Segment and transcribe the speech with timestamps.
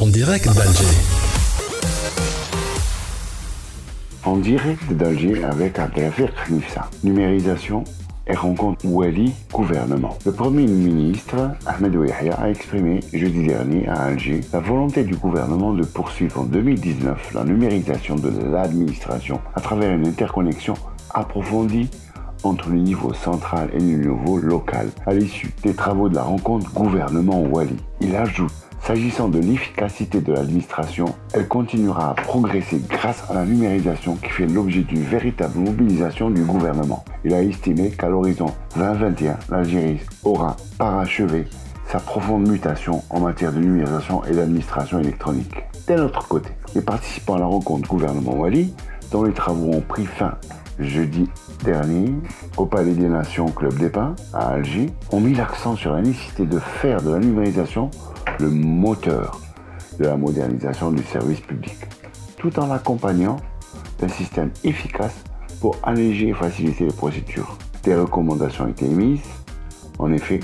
[0.00, 0.84] En direct d'Alger.
[4.24, 6.90] En direct d'Alger avec Abdelafir Khnifsa.
[7.04, 7.84] Numérisation
[8.26, 10.18] et rencontre Wali gouvernement.
[10.26, 15.72] Le Premier ministre Ahmed Ouihia a exprimé jeudi dernier à Alger la volonté du gouvernement
[15.72, 20.74] de poursuivre en 2019 la numérisation de l'administration à travers une interconnexion
[21.10, 21.88] approfondie
[22.42, 26.72] entre le niveau central et le niveau local à l'issue des travaux de la rencontre
[26.72, 27.76] gouvernement-Wali.
[28.00, 28.52] Il ajoute
[28.86, 34.46] S'agissant de l'efficacité de l'administration, elle continuera à progresser grâce à la numérisation qui fait
[34.46, 37.02] l'objet d'une véritable mobilisation du gouvernement.
[37.24, 38.44] Il a estimé qu'à l'horizon
[38.76, 41.46] 2021, l'Algérie aura parachevé
[41.86, 45.64] sa profonde mutation en matière de numérisation et d'administration électronique.
[45.86, 48.74] D'un autre côté, les participants à la rencontre gouvernement-Wali,
[49.14, 50.34] dont les travaux ont pris fin
[50.80, 51.30] jeudi
[51.62, 52.12] dernier
[52.56, 56.46] au Palais des Nations Club des Pins à Alger, ont mis l'accent sur la nécessité
[56.46, 57.92] de faire de la numérisation
[58.40, 59.40] le moteur
[60.00, 61.76] de la modernisation du service public,
[62.38, 63.36] tout en l'accompagnant
[64.00, 65.14] d'un système efficace
[65.60, 67.56] pour alléger et faciliter les procédures.
[67.84, 69.22] Des recommandations ont été émises.
[70.00, 70.40] En effet,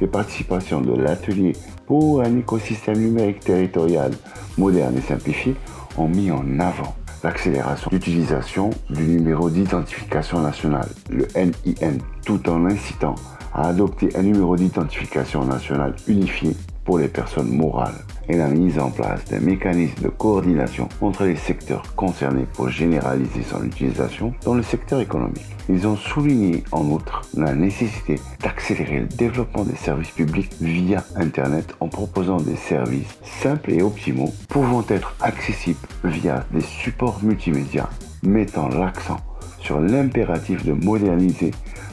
[0.00, 1.52] les participations de l'atelier
[1.84, 4.12] pour un écosystème numérique territorial
[4.56, 5.54] moderne et simplifié
[5.98, 13.14] ont mis en avant l'accélération d'utilisation du numéro d'identification national, le NIN, tout en incitant
[13.54, 18.90] à adopter un numéro d'identification national unifié pour les personnes morales et la mise en
[18.90, 24.62] place d'un mécanisme de coordination entre les secteurs concernés pour généraliser son utilisation dans le
[24.62, 25.44] secteur économique.
[25.68, 31.74] Ils ont souligné en outre la nécessité d'accélérer le développement des services publics via Internet
[31.80, 37.88] en proposant des services simples et optimaux pouvant être accessibles via des supports multimédia
[38.22, 39.18] mettant l'accent
[39.66, 41.50] sur l'impératif de moderniser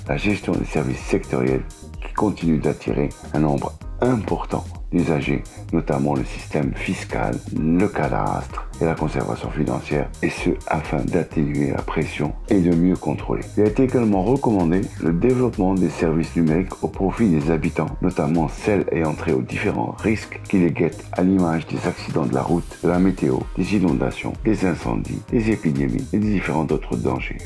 [0.07, 1.63] la gestion des services sectoriels
[2.05, 8.93] qui continue d'attirer un nombre important d'usagers, notamment le système fiscal, le cadastre et la
[8.93, 13.41] conservation financière, et ce afin d'atténuer la pression et de mieux contrôler.
[13.57, 18.49] Il a été également recommandé le développement des services numériques au profit des habitants, notamment
[18.49, 22.43] celles ayant trait aux différents risques qui les guettent à l'image des accidents de la
[22.43, 27.37] route, de la météo, des inondations, des incendies, des épidémies et des différents autres dangers.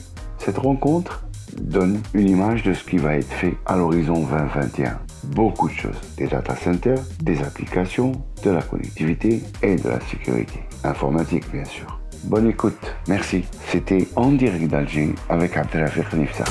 [0.48, 1.26] Cette rencontre
[1.60, 4.98] donne une image de ce qui va être fait à l'horizon 2021.
[5.26, 8.14] Beaucoup de choses, des data centers, des applications,
[8.46, 10.62] de la connectivité et de la sécurité.
[10.86, 12.00] Informatique bien sûr.
[12.24, 13.44] Bonne écoute, merci.
[13.70, 16.46] C'était En direct d'Alger avec Abdelafir Nifsa.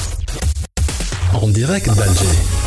[1.32, 2.65] En direct d'Alger.